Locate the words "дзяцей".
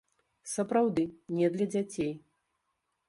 1.75-2.13